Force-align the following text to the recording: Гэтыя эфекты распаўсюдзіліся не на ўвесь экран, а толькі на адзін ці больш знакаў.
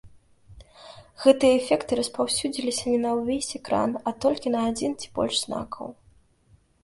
Гэтыя 1.23 1.57
эфекты 1.59 1.91
распаўсюдзіліся 1.99 2.85
не 2.93 2.97
на 3.05 3.11
ўвесь 3.19 3.51
экран, 3.61 3.91
а 4.09 4.15
толькі 4.25 4.47
на 4.57 4.61
адзін 4.73 4.91
ці 5.03 5.07
больш 5.19 5.35
знакаў. 5.45 5.87